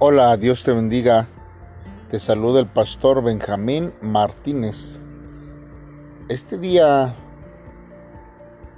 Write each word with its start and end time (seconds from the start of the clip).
Hola, 0.00 0.36
Dios 0.36 0.62
te 0.62 0.70
bendiga. 0.70 1.26
Te 2.08 2.20
saluda 2.20 2.60
el 2.60 2.68
pastor 2.68 3.20
Benjamín 3.20 3.92
Martínez. 4.00 5.00
Este 6.28 6.56
día 6.56 7.16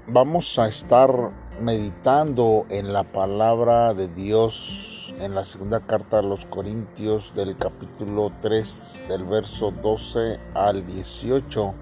vamos 0.06 0.58
a 0.58 0.66
estar 0.66 1.30
meditando 1.60 2.64
en 2.70 2.94
la 2.94 3.04
palabra 3.04 3.92
de 3.92 4.08
Dios 4.08 5.12
en 5.18 5.34
la 5.34 5.44
segunda 5.44 5.80
carta 5.80 6.20
a 6.20 6.22
los 6.22 6.46
Corintios 6.46 7.34
del 7.34 7.54
capítulo 7.58 8.32
3 8.40 9.04
del 9.10 9.24
verso 9.26 9.72
12 9.72 10.40
al 10.54 10.86
18. 10.86 11.74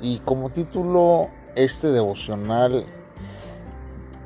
Y 0.00 0.20
como 0.20 0.50
título, 0.50 1.28
este 1.56 1.88
devocional 1.88 2.86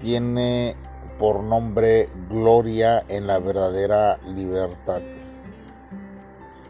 tiene 0.01 0.77
por 1.23 1.45
nombre 1.45 2.09
Gloria 2.29 3.05
en 3.07 3.29
la 3.29 3.39
verdadera 3.39 4.19
libertad. 4.27 5.03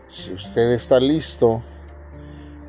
Si 0.08 0.34
usted 0.34 0.72
está 0.72 1.00
listo, 1.00 1.62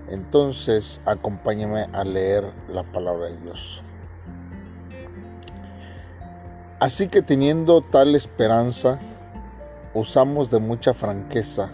entonces 0.07 1.01
acompáñeme 1.03 1.89
a 1.91 2.05
leer 2.05 2.49
la 2.69 2.83
palabra 2.83 3.25
de 3.25 3.35
Dios. 3.35 3.83
Así 6.79 7.09
que 7.09 7.21
teniendo 7.21 7.81
tal 7.81 8.15
esperanza, 8.15 8.97
usamos 9.93 10.49
de 10.49 10.59
mucha 10.59 10.93
franqueza, 10.93 11.69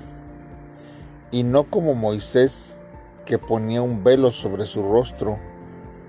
y 1.29 1.43
no 1.43 1.65
como 1.65 1.93
Moisés, 1.93 2.77
que 3.25 3.37
ponía 3.37 3.83
un 3.83 4.03
velo 4.03 4.31
sobre 4.31 4.65
su 4.65 4.81
rostro, 4.81 5.37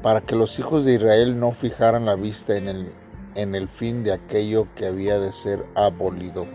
para 0.00 0.22
que 0.22 0.36
los 0.36 0.58
hijos 0.58 0.86
de 0.86 0.94
Israel 0.94 1.38
no 1.38 1.52
fijaran 1.52 2.06
la 2.06 2.14
vista 2.14 2.56
en 2.56 2.66
el 2.68 2.92
en 3.34 3.54
el 3.54 3.68
fin 3.68 4.02
de 4.04 4.12
aquello 4.12 4.66
que 4.74 4.86
había 4.86 5.18
de 5.18 5.32
ser 5.32 5.64
abolido. 5.74 6.46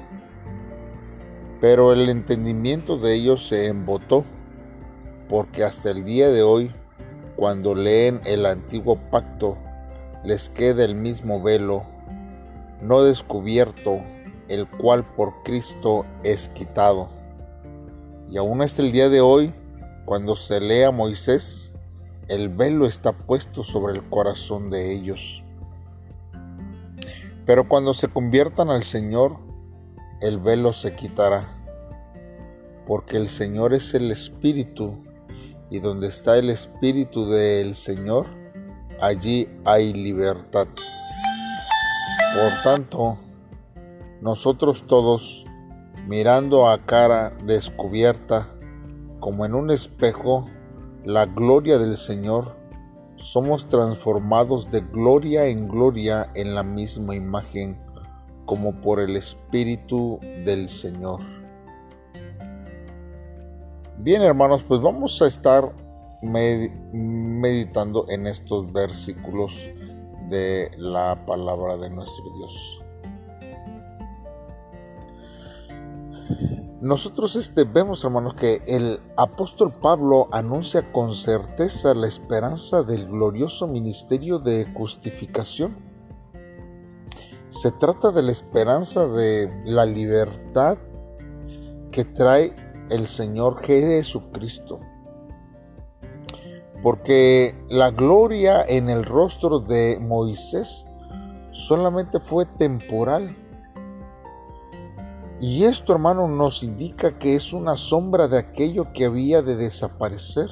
Pero 1.61 1.93
el 1.93 2.09
entendimiento 2.09 2.97
de 2.97 3.15
ellos 3.15 3.47
se 3.47 3.67
embotó, 3.67 4.23
porque 5.29 5.63
hasta 5.63 5.91
el 5.91 6.03
día 6.03 6.29
de 6.29 6.43
hoy, 6.43 6.71
cuando 7.35 7.75
leen 7.75 8.21
el 8.25 8.45
antiguo 8.45 8.97
pacto, 9.09 9.57
les 10.23 10.49
queda 10.49 10.83
el 10.83 10.95
mismo 10.95 11.41
velo, 11.41 11.85
no 12.81 13.03
descubierto, 13.03 13.99
el 14.47 14.67
cual 14.67 15.05
por 15.15 15.43
Cristo 15.43 16.05
es 16.23 16.49
quitado. 16.49 17.09
Y 18.29 18.37
aún 18.37 18.61
hasta 18.61 18.81
el 18.81 18.91
día 18.91 19.09
de 19.09 19.21
hoy, 19.21 19.53
cuando 20.05 20.35
se 20.35 20.59
lee 20.59 20.83
a 20.83 20.91
Moisés, 20.91 21.73
el 22.27 22.49
velo 22.49 22.85
está 22.85 23.13
puesto 23.13 23.63
sobre 23.63 23.93
el 23.93 24.03
corazón 24.09 24.69
de 24.69 24.91
ellos. 24.91 25.44
Pero 27.45 27.67
cuando 27.67 27.93
se 27.93 28.07
conviertan 28.07 28.69
al 28.69 28.83
Señor, 28.83 29.37
el 30.21 30.39
velo 30.39 30.73
se 30.73 30.95
quitará, 30.95 31.45
porque 32.87 33.17
el 33.17 33.29
Señor 33.29 33.73
es 33.73 33.93
el 33.93 34.11
Espíritu, 34.11 34.95
y 35.69 35.79
donde 35.79 36.07
está 36.07 36.37
el 36.37 36.49
Espíritu 36.49 37.27
del 37.27 37.75
Señor, 37.75 38.27
allí 38.99 39.47
hay 39.63 39.93
libertad. 39.93 40.67
Por 42.33 42.63
tanto, 42.63 43.17
nosotros 44.21 44.85
todos, 44.87 45.45
mirando 46.07 46.67
a 46.69 46.85
cara 46.85 47.31
descubierta, 47.43 48.47
como 49.19 49.45
en 49.45 49.53
un 49.53 49.69
espejo, 49.69 50.49
la 51.03 51.25
gloria 51.25 51.77
del 51.77 51.97
Señor, 51.97 52.57
somos 53.15 53.67
transformados 53.67 54.69
de 54.71 54.81
gloria 54.81 55.45
en 55.47 55.67
gloria 55.67 56.29
en 56.35 56.55
la 56.55 56.63
misma 56.63 57.15
imagen, 57.15 57.79
como 58.45 58.79
por 58.81 58.99
el 58.99 59.15
Espíritu 59.15 60.19
del 60.45 60.69
Señor. 60.69 61.21
Bien 63.97 64.21
hermanos, 64.21 64.63
pues 64.67 64.81
vamos 64.81 65.21
a 65.21 65.27
estar 65.27 65.73
meditando 66.21 68.05
en 68.09 68.27
estos 68.27 68.71
versículos 68.71 69.69
de 70.29 70.69
la 70.77 71.25
palabra 71.25 71.77
de 71.77 71.89
nuestro 71.89 72.25
Dios. 72.37 72.84
Nosotros 76.81 77.37
este, 77.37 77.63
vemos, 77.63 78.03
hermanos, 78.03 78.33
que 78.33 78.61
el 78.67 78.99
apóstol 79.15 79.73
Pablo 79.73 80.27
anuncia 80.33 80.91
con 80.91 81.15
certeza 81.15 81.93
la 81.93 82.07
esperanza 82.07 82.83
del 82.83 83.07
glorioso 83.07 83.65
ministerio 83.65 84.39
de 84.39 84.65
justificación. 84.73 85.77
Se 87.47 87.71
trata 87.71 88.11
de 88.11 88.23
la 88.23 88.31
esperanza 88.31 89.07
de 89.07 89.49
la 89.63 89.85
libertad 89.85 90.77
que 91.91 92.03
trae 92.03 92.53
el 92.89 93.07
Señor 93.07 93.61
Jesucristo. 93.63 94.81
Porque 96.83 97.57
la 97.69 97.89
gloria 97.91 98.63
en 98.67 98.89
el 98.89 99.05
rostro 99.05 99.59
de 99.59 99.97
Moisés 100.01 100.85
solamente 101.51 102.19
fue 102.19 102.45
temporal 102.45 103.44
y 105.47 105.65
esto, 105.65 105.93
hermano, 105.93 106.27
nos 106.27 106.63
indica 106.63 107.19
que 107.19 107.35
es 107.35 107.53
una 107.53 107.75
sombra 107.75 108.27
de 108.27 108.39
aquello 108.39 108.91
que 108.93 109.05
había 109.05 109.43
de 109.43 109.55
desaparecer. 109.55 110.49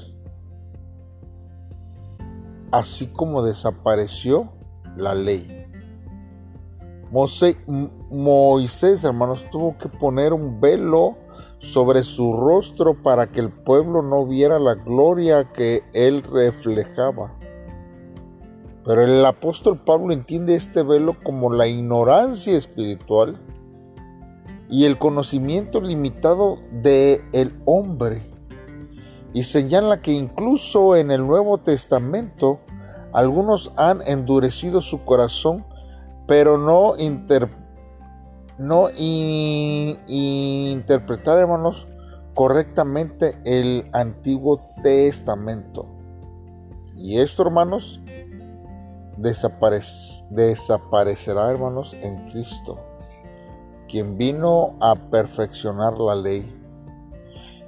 Así 2.71 3.07
como 3.07 3.41
desapareció 3.41 4.53
la 4.95 5.15
ley. 5.15 5.65
Moisés, 7.09 9.03
hermanos, 9.03 9.47
tuvo 9.49 9.75
que 9.79 9.89
poner 9.89 10.31
un 10.31 10.61
velo 10.61 11.17
sobre 11.57 12.03
su 12.03 12.33
rostro 12.33 13.01
para 13.01 13.31
que 13.31 13.39
el 13.39 13.51
pueblo 13.51 14.03
no 14.03 14.27
viera 14.27 14.59
la 14.59 14.75
gloria 14.75 15.51
que 15.53 15.81
él 15.93 16.21
reflejaba. 16.21 17.35
Pero 18.85 19.01
el 19.01 19.25
apóstol 19.25 19.83
Pablo 19.83 20.13
entiende 20.13 20.53
este 20.53 20.83
velo 20.83 21.15
como 21.23 21.51
la 21.51 21.65
ignorancia 21.65 22.55
espiritual 22.55 23.41
y 24.73 24.85
el 24.85 24.97
conocimiento 24.97 25.81
limitado 25.81 26.57
de 26.71 27.23
el 27.31 27.61
hombre. 27.65 28.23
Y 29.31 29.43
señala 29.43 30.01
que 30.01 30.13
incluso 30.13 30.95
en 30.95 31.11
el 31.11 31.27
Nuevo 31.27 31.59
Testamento 31.59 32.59
algunos 33.13 33.71
han 33.77 34.01
endurecido 34.07 34.81
su 34.81 35.03
corazón, 35.03 35.63
pero 36.25 36.57
no, 36.57 36.95
no 38.57 38.87
interpretar, 40.07 41.37
hermanos, 41.37 41.87
correctamente 42.33 43.37
el 43.45 43.87
Antiguo 43.93 44.71
Testamento. 44.81 45.85
Y 46.95 47.19
esto, 47.19 47.43
hermanos, 47.43 48.01
desaparecerá, 49.17 51.51
hermanos, 51.51 51.95
en 52.01 52.25
Cristo 52.25 52.79
quien 53.93 54.17
vino 54.17 54.75
a 54.81 54.95
perfeccionar 54.95 55.99
la 55.99 56.15
ley. 56.15 56.51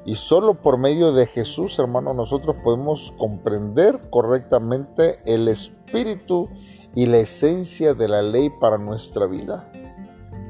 Y 0.07 0.15
solo 0.15 0.59
por 0.59 0.79
medio 0.79 1.13
de 1.13 1.27
Jesús, 1.27 1.77
hermano, 1.77 2.15
nosotros 2.15 2.55
podemos 2.63 3.13
comprender 3.15 4.09
correctamente 4.09 5.19
el 5.27 5.47
espíritu 5.47 6.49
y 6.95 7.05
la 7.05 7.17
esencia 7.17 7.93
de 7.93 8.07
la 8.07 8.23
ley 8.23 8.49
para 8.49 8.79
nuestra 8.79 9.27
vida. 9.27 9.71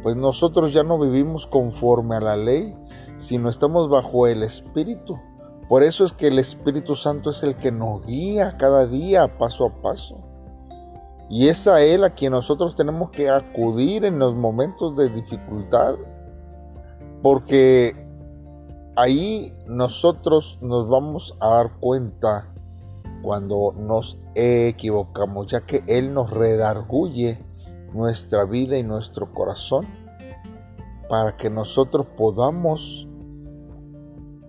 Pues 0.02 0.16
nosotros 0.16 0.72
ya 0.72 0.84
no 0.84 0.98
vivimos 0.98 1.46
conforme 1.46 2.16
a 2.16 2.22
la 2.22 2.38
ley, 2.38 2.74
sino 3.18 3.50
estamos 3.50 3.90
bajo 3.90 4.28
el 4.28 4.44
espíritu. 4.44 5.20
Por 5.68 5.84
eso 5.84 6.06
es 6.06 6.14
que 6.14 6.28
el 6.28 6.40
Espíritu 6.40 6.96
Santo 6.96 7.32
es 7.32 7.44
el 7.44 7.58
que 7.58 7.74
nos 7.74 8.06
guía 8.06 8.56
cada 8.58 8.88
día, 8.88 9.38
paso 9.38 9.66
a 9.66 9.82
paso. 9.82 10.25
Y 11.30 11.48
es 11.48 11.68
a 11.68 11.82
Él 11.82 12.04
a 12.04 12.12
quien 12.12 12.32
nosotros 12.32 12.76
tenemos 12.76 13.10
que 13.10 13.30
acudir 13.30 14.06
en 14.06 14.20
los 14.20 14.36
momentos 14.36 14.96
de 14.96 15.10
dificultad, 15.10 15.96
porque 17.24 17.96
ahí 18.96 19.54
nosotros 19.66 20.60
nos 20.62 20.88
vamos 20.88 21.36
a 21.40 21.50
dar 21.50 21.80
cuenta 21.80 22.54
cuando 23.22 23.74
nos 23.76 24.20
equivocamos, 24.36 25.48
ya 25.48 25.62
que 25.62 25.84
Él 25.88 26.14
nos 26.14 26.30
redarguye 26.30 27.44
nuestra 27.94 28.46
vida 28.46 28.78
y 28.78 28.84
nuestro 28.84 29.34
corazón 29.34 29.88
para 31.10 31.36
que 31.36 31.50
nosotros 31.50 32.08
podamos 32.16 33.08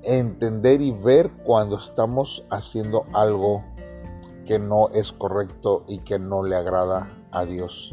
entender 0.03 0.81
y 0.81 0.93
ver 0.93 1.33
cuando 1.45 1.79
estamos 1.79 2.45
haciendo 2.51 3.07
algo 3.13 3.65
que 4.47 4.59
no 4.59 4.89
es 4.91 5.13
correcto 5.13 5.85
y 5.89 5.99
que 5.99 6.19
no 6.19 6.43
le 6.43 6.57
agrada 6.57 7.09
a 7.33 7.45
Dios. 7.45 7.93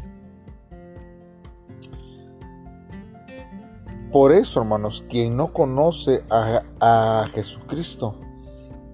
Por 4.12 4.30
eso, 4.30 4.60
hermanos, 4.60 5.04
quien 5.08 5.36
no 5.36 5.52
conoce 5.52 6.24
a, 6.30 7.26
Jesucristo 7.34 8.14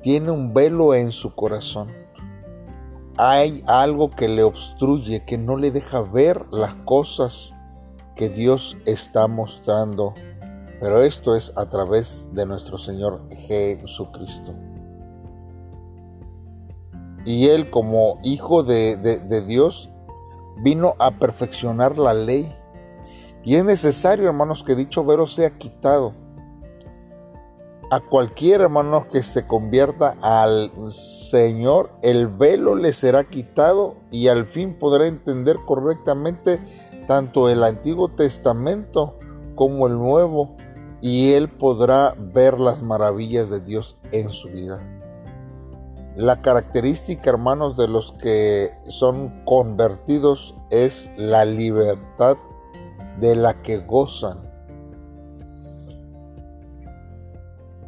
tiene 0.02 0.30
un 0.30 0.54
velo 0.54 0.94
en 0.94 1.12
su 1.12 1.34
corazón. 1.34 1.88
Hay 3.18 3.62
algo 3.66 4.08
que 4.10 4.28
le 4.28 4.42
obstruye, 4.42 5.26
que 5.26 5.36
no 5.36 5.58
le 5.58 5.70
deja 5.70 6.00
ver 6.00 6.46
las 6.50 6.74
cosas 6.86 7.52
que 8.16 8.30
Dios 8.30 8.78
está 8.86 9.26
mostrando, 9.26 10.14
pero 10.80 11.02
esto 11.02 11.36
es 11.36 11.52
a 11.54 11.68
través 11.68 12.30
de 12.32 12.46
nuestro 12.46 12.78
Señor 12.78 13.28
Jesucristo. 13.46 14.54
Y 17.24 17.48
Él 17.48 17.70
como 17.70 18.18
Hijo 18.22 18.62
de, 18.62 18.96
de 18.96 19.42
Dios 19.42 19.90
vino 20.62 20.94
a 20.98 21.12
perfeccionar 21.12 21.98
la 21.98 22.14
ley. 22.14 22.54
Y 23.44 23.56
es 23.56 23.64
necesario, 23.64 24.26
hermanos, 24.26 24.64
que 24.64 24.74
dicho 24.74 25.04
vero 25.04 25.26
sea 25.26 25.56
quitado 25.56 26.12
a 27.90 27.98
cualquier 27.98 28.60
hermano 28.60 29.08
que 29.08 29.22
se 29.22 29.46
convierta 29.46 30.16
al 30.22 30.70
Señor, 30.90 31.90
el 32.02 32.28
velo 32.28 32.76
le 32.76 32.92
será 32.92 33.24
quitado 33.24 33.96
y 34.12 34.28
al 34.28 34.46
fin 34.46 34.78
podrá 34.78 35.08
entender 35.08 35.58
correctamente 35.66 36.60
tanto 37.08 37.48
el 37.48 37.64
Antiguo 37.64 38.08
Testamento 38.08 39.18
como 39.56 39.88
el 39.88 39.94
Nuevo 39.98 40.56
y 41.00 41.32
él 41.32 41.48
podrá 41.48 42.14
ver 42.16 42.60
las 42.60 42.80
maravillas 42.80 43.50
de 43.50 43.60
Dios 43.60 43.98
en 44.12 44.28
su 44.28 44.48
vida. 44.48 44.99
La 46.16 46.42
característica, 46.42 47.30
hermanos, 47.30 47.76
de 47.76 47.88
los 47.88 48.12
que 48.12 48.70
son 48.88 49.44
convertidos 49.44 50.54
es 50.70 51.12
la 51.16 51.44
libertad 51.44 52.36
de 53.20 53.36
la 53.36 53.62
que 53.62 53.78
gozan 53.78 54.50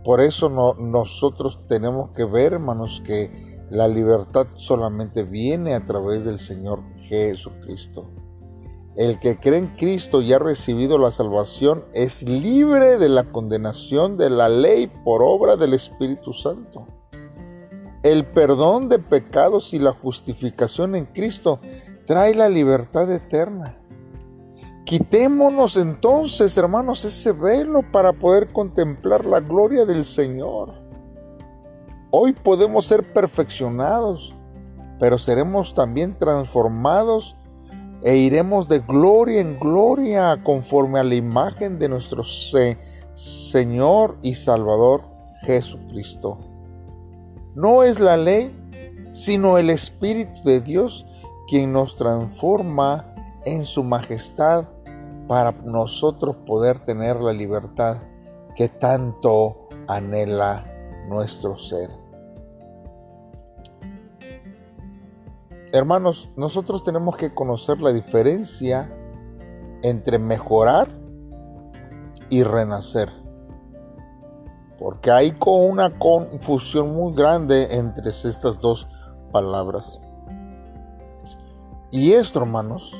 Por 0.04 0.20
eso 0.20 0.48
nosotros 0.48 1.60
tenemos 1.68 2.10
que 2.10 2.24
ver, 2.24 2.54
hermanos, 2.54 3.00
que 3.04 3.30
la 3.70 3.86
libertad 3.86 4.48
solamente 4.54 5.22
viene 5.22 5.74
a 5.74 5.84
través 5.84 6.24
del 6.24 6.40
Señor 6.40 6.82
Jesucristo. 7.04 8.10
El 8.96 9.20
que 9.20 9.38
cree 9.38 9.58
en 9.58 9.68
Cristo 9.68 10.20
y 10.20 10.32
ha 10.32 10.38
recibido 10.38 10.98
la 10.98 11.12
salvación 11.12 11.84
es 11.94 12.24
libre 12.24 12.98
de 12.98 13.08
la 13.08 13.24
condenación 13.24 14.18
de 14.18 14.28
la 14.28 14.48
ley 14.48 14.88
por 15.04 15.22
obra 15.22 15.56
del 15.56 15.72
Espíritu 15.72 16.32
Santo. 16.32 16.86
El 18.02 18.26
perdón 18.26 18.88
de 18.88 18.98
pecados 18.98 19.72
y 19.74 19.78
la 19.78 19.92
justificación 19.92 20.96
en 20.96 21.04
Cristo 21.04 21.60
trae 22.04 22.34
la 22.34 22.48
libertad 22.48 23.08
eterna. 23.12 23.78
Quitémonos 24.84 25.76
entonces, 25.76 26.58
hermanos, 26.58 27.04
ese 27.04 27.30
velo 27.30 27.82
para 27.92 28.12
poder 28.12 28.50
contemplar 28.50 29.24
la 29.24 29.38
gloria 29.38 29.86
del 29.86 30.04
Señor. 30.04 30.74
Hoy 32.10 32.32
podemos 32.32 32.86
ser 32.86 33.12
perfeccionados, 33.12 34.34
pero 34.98 35.16
seremos 35.16 35.72
también 35.72 36.18
transformados 36.18 37.36
e 38.02 38.16
iremos 38.16 38.68
de 38.68 38.80
gloria 38.80 39.40
en 39.40 39.56
gloria 39.56 40.42
conforme 40.42 40.98
a 40.98 41.04
la 41.04 41.14
imagen 41.14 41.78
de 41.78 41.88
nuestro 41.88 42.24
Señor 43.14 44.18
y 44.22 44.34
Salvador 44.34 45.02
Jesucristo. 45.42 46.51
No 47.54 47.82
es 47.82 48.00
la 48.00 48.16
ley, 48.16 48.58
sino 49.12 49.58
el 49.58 49.70
Espíritu 49.70 50.42
de 50.44 50.60
Dios 50.60 51.06
quien 51.46 51.72
nos 51.72 51.96
transforma 51.96 53.14
en 53.44 53.64
su 53.64 53.82
majestad 53.82 54.68
para 55.28 55.52
nosotros 55.52 56.36
poder 56.38 56.80
tener 56.80 57.20
la 57.20 57.32
libertad 57.32 57.98
que 58.54 58.68
tanto 58.68 59.68
anhela 59.86 60.66
nuestro 61.08 61.56
ser. 61.56 61.90
Hermanos, 65.72 66.28
nosotros 66.36 66.84
tenemos 66.84 67.16
que 67.16 67.34
conocer 67.34 67.80
la 67.80 67.92
diferencia 67.92 68.90
entre 69.82 70.18
mejorar 70.18 70.88
y 72.28 72.42
renacer. 72.42 73.21
Porque 74.82 75.12
hay 75.12 75.36
una 75.46 75.96
confusión 75.96 76.92
muy 76.96 77.14
grande 77.14 77.76
entre 77.76 78.10
estas 78.10 78.58
dos 78.58 78.88
palabras. 79.30 80.00
Y 81.92 82.14
esto, 82.14 82.40
hermanos, 82.40 82.92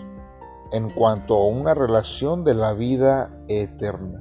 en 0.71 0.91
cuanto 0.91 1.35
a 1.35 1.49
una 1.49 1.75
relación 1.75 2.45
de 2.45 2.55
la 2.55 2.73
vida 2.73 3.31
eterna. 3.49 4.21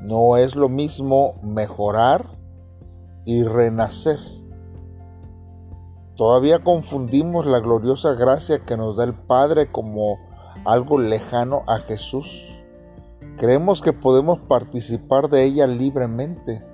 No 0.00 0.38
es 0.38 0.56
lo 0.56 0.70
mismo 0.70 1.34
mejorar 1.42 2.26
y 3.26 3.44
renacer. 3.44 4.18
Todavía 6.16 6.60
confundimos 6.60 7.44
la 7.44 7.60
gloriosa 7.60 8.14
gracia 8.14 8.64
que 8.64 8.78
nos 8.78 8.96
da 8.96 9.04
el 9.04 9.14
Padre 9.14 9.70
como 9.70 10.16
algo 10.64 10.98
lejano 10.98 11.64
a 11.66 11.80
Jesús. 11.80 12.61
Creemos 13.42 13.82
que 13.82 13.92
podemos 13.92 14.38
participar 14.38 15.28
de 15.28 15.42
ella 15.42 15.66
libremente. 15.66 16.64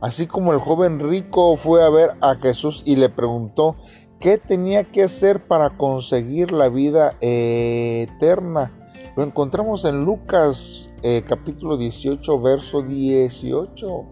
Así 0.00 0.26
como 0.26 0.52
el 0.52 0.58
joven 0.58 0.98
rico 0.98 1.54
fue 1.54 1.84
a 1.84 1.88
ver 1.88 2.16
a 2.20 2.34
Jesús 2.34 2.82
y 2.84 2.96
le 2.96 3.10
preguntó, 3.10 3.76
¿Qué 4.18 4.36
tenía 4.38 4.82
que 4.82 5.04
hacer 5.04 5.46
para 5.46 5.76
conseguir 5.76 6.50
la 6.50 6.68
vida 6.68 7.14
eterna? 7.20 8.76
Lo 9.16 9.22
encontramos 9.22 9.84
en 9.84 10.04
Lucas 10.04 10.92
eh, 11.02 11.22
capítulo 11.24 11.76
18, 11.76 12.40
verso 12.40 12.82
18. 12.82 14.04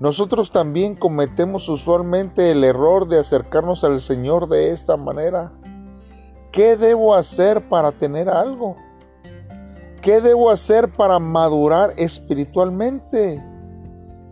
Nosotros 0.00 0.50
también 0.50 0.96
cometemos 0.96 1.68
usualmente 1.68 2.50
el 2.50 2.64
error 2.64 3.06
de 3.06 3.20
acercarnos 3.20 3.84
al 3.84 4.00
Señor 4.00 4.48
de 4.48 4.72
esta 4.72 4.96
manera. 4.96 5.52
¿Qué 6.50 6.76
debo 6.76 7.14
hacer 7.14 7.68
para 7.68 7.92
tener 7.92 8.28
algo? 8.28 8.74
¿Qué 10.02 10.20
debo 10.20 10.50
hacer 10.50 10.88
para 10.88 11.20
madurar 11.20 11.92
espiritualmente? 11.96 13.40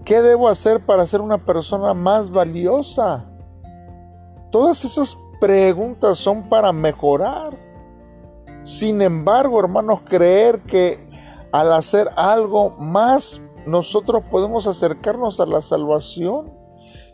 ¿Qué 0.05 0.21
debo 0.21 0.49
hacer 0.49 0.85
para 0.85 1.07
ser 1.07 1.21
una 1.21 1.39
persona 1.39 1.95
más 1.95 2.29
valiosa? 2.29 3.31
Todas 4.51 4.85
esas 4.85 5.17
preguntas 5.41 6.19
son 6.19 6.49
para 6.49 6.73
mejorar. 6.73 7.57
Sin 8.65 9.01
embargo, 9.01 9.61
hermanos, 9.61 10.01
creer 10.05 10.61
que 10.63 10.99
al 11.53 11.73
hacer 11.73 12.09
algo 12.17 12.71
más 12.71 13.41
nosotros 13.65 14.25
podemos 14.29 14.67
acercarnos 14.67 15.39
a 15.39 15.47
la 15.47 15.61
salvación. 15.61 16.53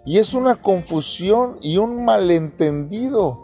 Y 0.06 0.16
es 0.16 0.32
una 0.32 0.54
confusión 0.56 1.58
y 1.60 1.76
un 1.76 2.06
malentendido, 2.06 3.38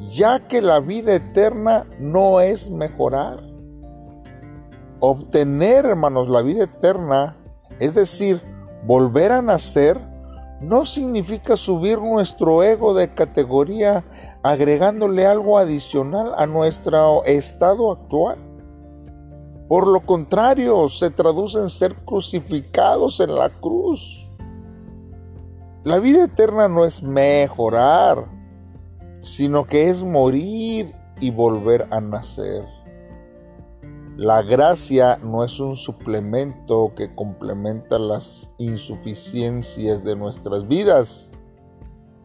ya 0.00 0.46
que 0.48 0.60
la 0.60 0.80
vida 0.80 1.14
eterna 1.14 1.86
no 1.98 2.40
es 2.40 2.68
mejorar. 2.68 3.49
Obtener, 5.00 5.86
hermanos, 5.86 6.28
la 6.28 6.42
vida 6.42 6.64
eterna, 6.64 7.36
es 7.78 7.94
decir, 7.94 8.42
volver 8.86 9.32
a 9.32 9.42
nacer, 9.42 9.98
no 10.60 10.84
significa 10.84 11.56
subir 11.56 11.98
nuestro 11.98 12.62
ego 12.62 12.92
de 12.92 13.14
categoría 13.14 14.04
agregándole 14.42 15.26
algo 15.26 15.58
adicional 15.58 16.34
a 16.36 16.46
nuestro 16.46 17.24
estado 17.24 17.92
actual. 17.92 18.38
Por 19.68 19.86
lo 19.86 20.00
contrario, 20.00 20.88
se 20.88 21.10
traduce 21.10 21.58
en 21.60 21.70
ser 21.70 21.94
crucificados 22.04 23.20
en 23.20 23.34
la 23.34 23.48
cruz. 23.48 24.30
La 25.82 25.98
vida 25.98 26.24
eterna 26.24 26.68
no 26.68 26.84
es 26.84 27.02
mejorar, 27.02 28.26
sino 29.20 29.64
que 29.64 29.88
es 29.88 30.02
morir 30.02 30.94
y 31.20 31.30
volver 31.30 31.86
a 31.90 32.00
nacer. 32.00 32.66
La 34.20 34.42
gracia 34.42 35.18
no 35.22 35.44
es 35.44 35.60
un 35.60 35.76
suplemento 35.76 36.92
que 36.94 37.14
complementa 37.14 37.98
las 37.98 38.50
insuficiencias 38.58 40.04
de 40.04 40.14
nuestras 40.14 40.68
vidas. 40.68 41.30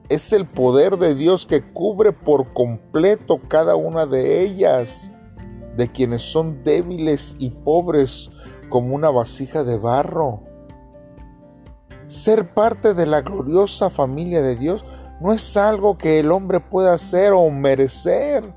Es 0.10 0.34
el 0.34 0.46
poder 0.46 0.98
de 0.98 1.16
Dios 1.16 1.46
que 1.46 1.72
cubre 1.72 2.12
por 2.12 2.52
completo 2.52 3.40
cada 3.48 3.78
una 3.78 4.06
de 4.06 4.42
ellas, 4.44 5.10
de 5.78 5.90
quienes 5.90 6.22
son 6.22 6.66
débiles 6.66 7.38
y 7.40 7.52
pobres 7.52 8.30
como 8.68 8.94
una 8.94 9.10
vasija 9.10 9.64
de 9.64 9.78
barro. 9.78 10.42
Ser 12.08 12.54
parte 12.54 12.94
de 12.94 13.06
la 13.06 13.22
gloriosa 13.22 13.90
familia 13.90 14.42
de 14.42 14.58
Dios 14.58 14.84
no 15.22 15.32
es 15.32 15.56
algo 15.56 15.98
que 15.98 16.20
el 16.20 16.34
hombre 16.34 16.60
pueda 16.60 16.94
hacer 16.94 17.32
o 17.32 17.50
merecer 17.52 18.54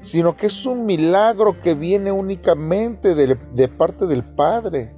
sino 0.00 0.34
que 0.34 0.46
es 0.46 0.66
un 0.66 0.86
milagro 0.86 1.58
que 1.58 1.74
viene 1.74 2.10
únicamente 2.10 3.14
de, 3.14 3.68
parte 3.68 4.06
del 4.06 4.24
Padre. 4.24 4.94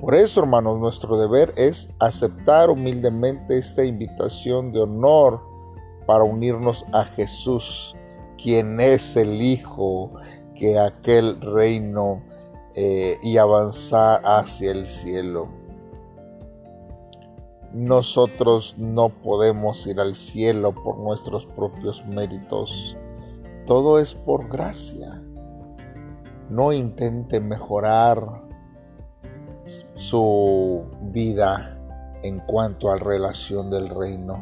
Por 0.00 0.14
eso, 0.14 0.40
hermanos, 0.40 0.78
nuestro 0.78 1.18
deber 1.18 1.52
es 1.56 1.88
aceptar 1.98 2.70
humildemente 2.70 3.58
esta 3.58 3.84
invitación 3.84 4.72
de 4.72 4.80
honor 4.80 5.42
para 6.06 6.24
unirnos 6.24 6.84
a 6.92 7.04
Jesús, 7.04 7.94
quien 8.42 8.80
es 8.80 9.16
el 9.16 9.42
Hijo 9.42 10.12
que 10.54 10.78
aquel 10.78 11.40
reino 11.40 12.22
eh, 12.74 13.18
y 13.22 13.36
avanzar 13.36 14.22
hacia 14.24 14.70
el 14.70 14.86
cielo. 14.86 15.48
Nosotros 17.72 18.76
no 18.78 19.10
podemos 19.10 19.86
ir 19.86 20.00
al 20.00 20.14
cielo 20.14 20.74
por 20.74 20.98
nuestros 20.98 21.46
propios 21.46 22.04
méritos 22.06 22.96
todo 23.70 24.00
es 24.00 24.14
por 24.14 24.48
gracia. 24.48 25.22
no 26.48 26.72
intente 26.72 27.38
mejorar 27.38 28.42
su 29.94 30.86
vida 31.02 31.78
en 32.24 32.40
cuanto 32.40 32.90
a 32.90 32.96
relación 32.96 33.70
del 33.70 33.88
reino. 33.88 34.40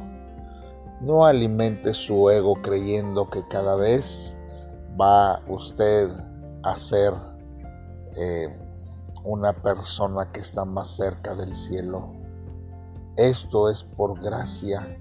No 1.02 1.26
alimente 1.26 1.92
su 1.92 2.30
ego 2.30 2.54
creyendo 2.62 3.28
que 3.28 3.46
cada 3.46 3.74
vez 3.74 4.34
va 4.98 5.42
usted 5.46 6.08
a 6.62 6.78
ser 6.78 7.12
eh, 8.16 8.48
una 9.24 9.52
persona 9.52 10.32
que 10.32 10.40
está 10.40 10.64
más 10.64 10.88
cerca 10.88 11.34
del 11.34 11.54
cielo. 11.54 12.14
Esto 13.18 13.68
es 13.68 13.84
por 13.84 14.22
gracia 14.22 14.98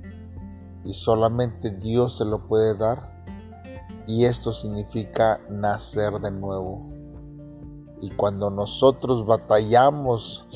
y 0.83 0.91
solamente 0.91 1.69
Dios 1.71 2.17
se 2.17 2.25
lo 2.25 2.45
puede 2.45 2.75
dar. 2.75 3.16
Y 4.07 4.23
esto 4.23 4.53
significa 4.53 5.41
nacer 5.49 6.13
de 6.21 6.31
nuevo. 6.31 6.85
Y 7.99 8.09
cuando 8.11 8.49
nosotros 8.49 9.25
batallamos 9.25 10.47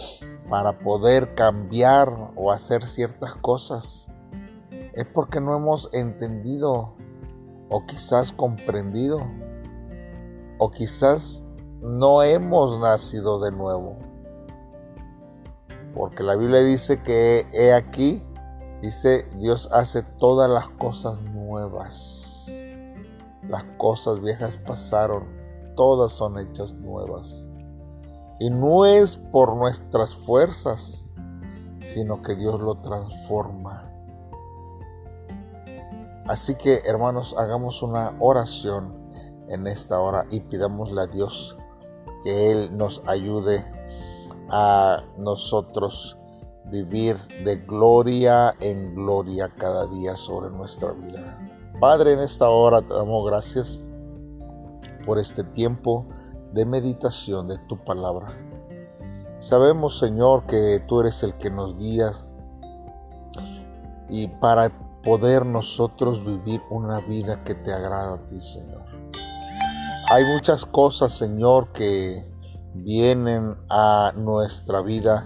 para 0.48 0.80
poder 0.80 1.36
cambiar 1.36 2.32
o 2.36 2.52
hacer 2.52 2.86
ciertas 2.86 3.36
cosas, 3.36 4.08
es 4.94 5.06
porque 5.06 5.42
no 5.42 5.56
hemos 5.56 5.90
entendido 5.92 6.96
o 7.70 7.86
quizás 7.86 8.34
comprendido 8.34 9.20
o 10.58 10.72
quizás 10.72 11.44
no 11.82 12.24
hemos 12.24 12.80
nacido 12.80 13.40
de 13.42 13.52
nuevo. 13.52 13.98
Porque 15.94 16.24
la 16.24 16.36
Biblia 16.36 16.62
dice 16.62 17.02
que 17.02 17.48
he 17.52 17.74
aquí, 17.74 18.26
dice, 18.82 19.28
Dios 19.40 19.70
hace 19.74 20.04
todas 20.04 20.50
las 20.50 20.70
cosas 20.70 21.20
nuevas. 21.20 22.31
Las 23.52 23.66
cosas 23.78 24.22
viejas 24.22 24.56
pasaron, 24.56 25.28
todas 25.76 26.14
son 26.14 26.40
hechas 26.40 26.74
nuevas. 26.74 27.50
Y 28.40 28.50
no 28.50 28.86
es 28.86 29.18
por 29.18 29.58
nuestras 29.58 30.16
fuerzas, 30.16 31.06
sino 31.82 32.22
que 32.22 32.36
Dios 32.36 32.62
lo 32.62 32.76
transforma. 32.76 33.92
Así 36.30 36.56
que 36.56 36.80
hermanos, 36.86 37.36
hagamos 37.38 37.84
una 37.84 38.16
oración 38.20 39.12
en 39.50 39.68
esta 39.68 40.00
hora 40.00 40.26
y 40.32 40.40
pidámosle 40.40 41.02
a 41.02 41.08
Dios 41.08 41.58
que 42.24 42.52
Él 42.52 42.78
nos 42.78 43.04
ayude 43.06 43.66
a 44.50 45.04
nosotros 45.18 46.18
vivir 46.68 47.18
de 47.44 47.58
gloria 47.58 48.56
en 48.62 48.96
gloria 48.96 49.50
cada 49.58 49.88
día 49.88 50.16
sobre 50.16 50.50
nuestra 50.52 50.94
vida. 50.94 51.61
Padre, 51.82 52.14
en 52.14 52.20
esta 52.20 52.48
hora 52.48 52.84
te 52.84 52.94
damos 52.94 53.26
gracias 53.26 53.84
por 55.04 55.18
este 55.18 55.44
tiempo 55.44 56.06
de 56.52 56.64
meditación 56.64 57.48
de 57.48 57.58
tu 57.68 57.84
palabra. 57.84 58.38
Sabemos, 59.40 59.98
Señor, 59.98 60.46
que 60.46 60.80
tú 60.88 61.00
eres 61.00 61.24
el 61.24 61.34
que 61.38 61.50
nos 61.50 61.76
guías 61.76 62.28
y 64.10 64.28
para 64.28 64.70
poder 65.02 65.44
nosotros 65.44 66.24
vivir 66.24 66.62
una 66.70 67.00
vida 67.00 67.44
que 67.44 67.56
te 67.56 67.74
agrada 67.74 68.14
a 68.14 68.28
ti, 68.28 68.40
Señor. 68.40 68.84
Hay 70.12 70.24
muchas 70.26 70.68
cosas, 70.68 71.14
Señor, 71.14 71.72
que 71.72 72.24
vienen 72.76 73.56
a 73.72 74.12
nuestra 74.16 74.84
vida 74.84 75.26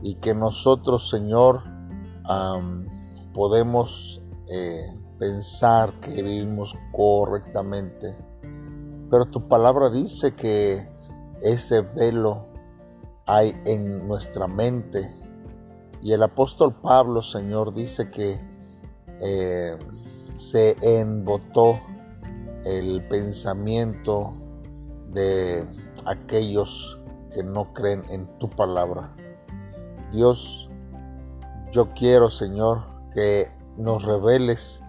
y 0.00 0.14
que 0.14 0.34
nosotros, 0.34 1.10
Señor, 1.10 1.62
podemos 3.34 4.22
eh, 4.48 5.03
pensar 5.18 5.98
que 6.00 6.22
vivimos 6.22 6.76
correctamente. 6.92 8.16
Pero 9.10 9.26
tu 9.26 9.48
palabra 9.48 9.90
dice 9.90 10.34
que 10.34 10.88
ese 11.42 11.82
velo 11.82 12.46
hay 13.26 13.58
en 13.64 14.06
nuestra 14.06 14.46
mente. 14.46 15.10
Y 16.02 16.12
el 16.12 16.22
apóstol 16.22 16.74
Pablo, 16.74 17.22
Señor, 17.22 17.72
dice 17.72 18.10
que 18.10 18.40
eh, 19.20 19.76
se 20.36 20.76
embotó 20.82 21.78
el 22.64 23.06
pensamiento 23.08 24.34
de 25.12 25.64
aquellos 26.06 27.00
que 27.32 27.42
no 27.42 27.72
creen 27.72 28.02
en 28.10 28.26
tu 28.38 28.48
palabra. 28.50 29.14
Dios, 30.12 30.70
yo 31.72 31.92
quiero, 31.94 32.30
Señor, 32.30 32.82
que 33.12 33.50
nos 33.76 34.04
reveles 34.04 34.83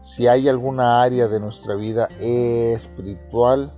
si 0.00 0.26
hay 0.26 0.48
alguna 0.48 1.02
área 1.02 1.28
de 1.28 1.40
nuestra 1.40 1.74
vida 1.74 2.08
espiritual 2.18 3.74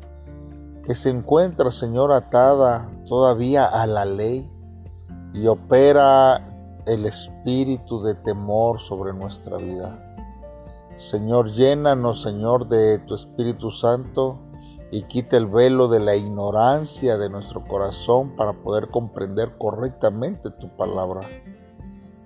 que 0.83 0.95
se 0.95 1.11
encuentra, 1.11 1.71
Señor, 1.71 2.13
atada 2.13 2.89
todavía 3.07 3.65
a 3.65 3.87
la 3.87 4.05
ley 4.05 4.51
y 5.33 5.47
opera 5.47 6.47
el 6.87 7.07
espíritu 7.07 8.03
de 8.03 8.15
temor 8.15 8.81
sobre 8.81 9.13
nuestra 9.13 9.57
vida. 9.57 10.07
Señor, 10.97 11.51
llénanos, 11.51 12.23
Señor, 12.23 12.69
de 12.69 12.99
tu 12.99 13.15
Espíritu 13.15 13.71
Santo 13.71 14.39
y 14.91 15.03
quita 15.03 15.37
el 15.37 15.47
velo 15.47 15.89
de 15.89 16.01
la 16.01 16.17
ignorancia 16.17 17.17
de 17.17 17.31
nuestro 17.31 17.65
corazón 17.65 18.35
para 18.37 18.53
poder 18.53 18.89
comprender 18.89 19.57
correctamente 19.57 20.51
tu 20.51 20.77
palabra. 20.77 21.21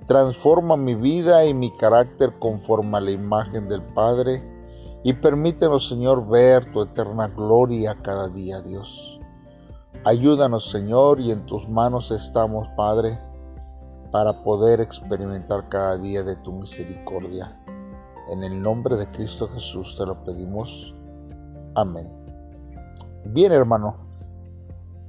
Transforma 0.06 0.76
mi 0.76 0.94
vida 0.94 1.46
y 1.46 1.54
mi 1.54 1.70
carácter 1.70 2.38
conforme 2.38 2.98
a 2.98 3.00
la 3.00 3.10
imagen 3.10 3.68
del 3.68 3.82
Padre 3.82 4.42
y 5.02 5.12
permítenos, 5.14 5.88
Señor, 5.88 6.28
ver 6.28 6.70
tu 6.72 6.82
eterna 6.82 7.28
gloria 7.28 7.96
cada 8.02 8.28
día, 8.28 8.60
Dios. 8.60 9.20
Ayúdanos, 10.04 10.70
Señor, 10.70 11.20
y 11.20 11.30
en 11.30 11.46
tus 11.46 11.68
manos 11.68 12.10
estamos, 12.10 12.68
Padre 12.76 13.18
para 14.14 14.44
poder 14.44 14.80
experimentar 14.80 15.68
cada 15.68 15.98
día 15.98 16.22
de 16.22 16.36
tu 16.36 16.52
misericordia. 16.52 17.60
En 18.30 18.44
el 18.44 18.62
nombre 18.62 18.94
de 18.94 19.10
Cristo 19.10 19.48
Jesús 19.48 19.96
te 19.98 20.06
lo 20.06 20.22
pedimos. 20.22 20.94
Amén. 21.74 22.08
Bien 23.24 23.50
hermano, 23.50 23.96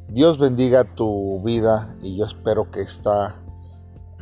Dios 0.08 0.40
bendiga 0.40 0.96
tu 0.96 1.40
vida 1.44 1.96
y 2.02 2.16
yo 2.16 2.26
espero 2.26 2.72
que 2.72 2.82
esta 2.82 3.36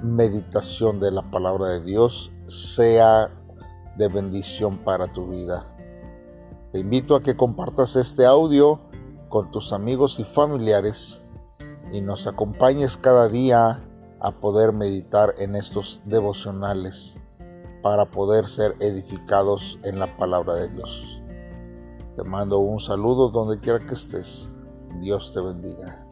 meditación 0.01 0.99
de 0.99 1.11
la 1.11 1.29
palabra 1.29 1.67
de 1.67 1.81
Dios 1.81 2.31
sea 2.47 3.29
de 3.97 4.07
bendición 4.07 4.77
para 4.77 5.11
tu 5.11 5.27
vida. 5.27 5.65
Te 6.71 6.79
invito 6.79 7.15
a 7.15 7.21
que 7.21 7.35
compartas 7.35 7.95
este 7.95 8.25
audio 8.25 8.79
con 9.29 9.51
tus 9.51 9.73
amigos 9.73 10.19
y 10.19 10.23
familiares 10.23 11.23
y 11.91 12.01
nos 12.01 12.27
acompañes 12.27 12.97
cada 12.97 13.29
día 13.29 13.87
a 14.19 14.31
poder 14.31 14.73
meditar 14.73 15.35
en 15.37 15.55
estos 15.55 16.01
devocionales 16.05 17.19
para 17.83 18.09
poder 18.09 18.47
ser 18.47 18.75
edificados 18.79 19.79
en 19.83 19.99
la 19.99 20.17
palabra 20.17 20.55
de 20.55 20.69
Dios. 20.69 21.21
Te 22.15 22.23
mando 22.23 22.59
un 22.59 22.79
saludo 22.79 23.29
donde 23.29 23.59
quiera 23.59 23.79
que 23.79 23.93
estés. 23.93 24.49
Dios 24.99 25.33
te 25.33 25.41
bendiga. 25.41 26.02